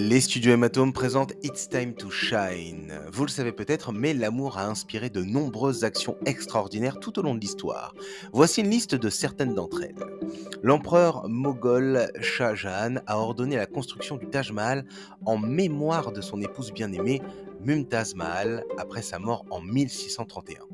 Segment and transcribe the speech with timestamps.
[0.00, 2.92] Les studios Hématome présentent It's Time to Shine.
[3.12, 7.34] Vous le savez peut-être, mais l'amour a inspiré de nombreuses actions extraordinaires tout au long
[7.34, 7.96] de l'histoire.
[8.32, 9.96] Voici une liste de certaines d'entre elles.
[10.62, 14.84] L'empereur moghol Shah Jahan a ordonné la construction du Taj Mahal
[15.26, 17.20] en mémoire de son épouse bien-aimée
[17.64, 20.67] Mumtaz Mahal après sa mort en 1631.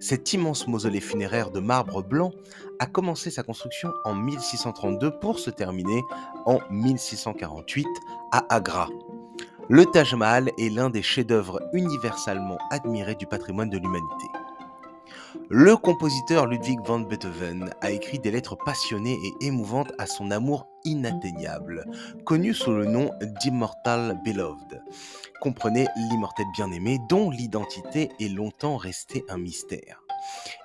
[0.00, 2.32] Cet immense mausolée funéraire de marbre blanc
[2.78, 6.02] a commencé sa construction en 1632 pour se terminer
[6.46, 7.86] en 1648
[8.32, 8.88] à Agra.
[9.68, 14.26] Le Taj Mahal est l'un des chefs-d'œuvre universellement admirés du patrimoine de l'humanité.
[15.48, 20.66] Le compositeur Ludwig van Beethoven a écrit des lettres passionnées et émouvantes à son amour
[20.84, 21.84] inatteignable,
[22.24, 24.82] connu sous le nom d'Immortal Beloved.
[25.40, 30.02] Comprenez l'immortel bien-aimé dont l'identité est longtemps restée un mystère.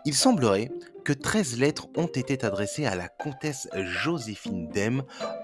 [0.05, 0.72] Il semblerait
[1.04, 5.04] que 13 lettres ont été adressées à la comtesse Joséphine d'Em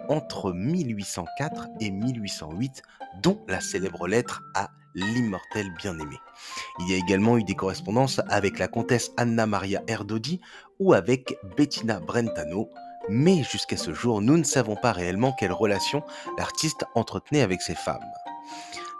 [0.10, 2.82] entre 1804 et 1808,
[3.22, 6.18] dont la célèbre lettre à l'immortel bien-aimé.
[6.80, 10.40] Il y a également eu des correspondances avec la comtesse Anna Maria Erdodi
[10.80, 12.70] ou avec Bettina Brentano,
[13.10, 16.04] mais jusqu'à ce jour, nous ne savons pas réellement quelle relation
[16.38, 18.04] l'artiste entretenait avec ses femmes.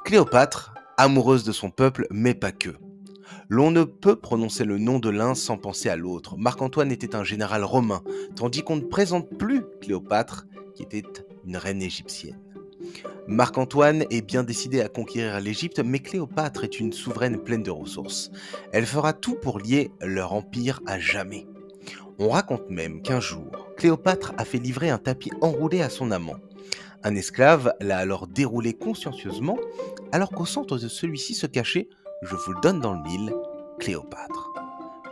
[0.04, 2.76] Cléopâtre, amoureuse de son peuple, mais pas que.
[3.50, 6.38] L'on ne peut prononcer le nom de l'un sans penser à l'autre.
[6.38, 8.02] Marc-Antoine était un général romain,
[8.36, 11.04] tandis qu'on ne présente plus Cléopâtre, qui était
[11.46, 12.40] une reine égyptienne.
[13.28, 18.32] Marc-Antoine est bien décidé à conquérir l'Égypte, mais Cléopâtre est une souveraine pleine de ressources.
[18.72, 21.48] Elle fera tout pour lier leur empire à jamais.
[22.20, 23.46] On raconte même qu'un jour,
[23.78, 26.36] Cléopâtre a fait livrer un tapis enroulé à son amant.
[27.04, 29.58] Un esclave l'a alors déroulé consciencieusement,
[30.12, 31.90] alors qu'au centre de celui-ci se cachait,
[32.22, 33.34] je vous le donne dans le mille,
[33.80, 34.54] Cléopâtre.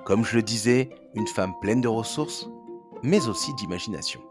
[0.05, 2.47] Comme je le disais, une femme pleine de ressources,
[3.03, 4.22] mais aussi d'imagination.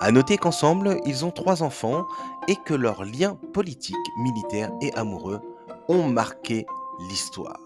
[0.00, 2.06] À noter qu'ensemble, ils ont trois enfants
[2.48, 5.40] et que leurs liens politiques, militaires et amoureux
[5.88, 6.66] ont marqué
[7.08, 7.60] l'histoire.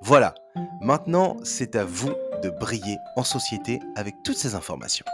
[0.00, 0.34] Voilà,
[0.80, 2.12] maintenant c'est à vous
[2.42, 5.06] de briller en société avec toutes ces informations.